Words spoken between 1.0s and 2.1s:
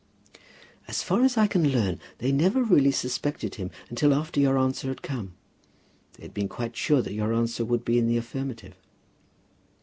far as I can learn,